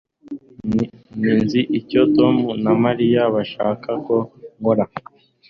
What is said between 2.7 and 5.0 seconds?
Mariya bashaka ko nkora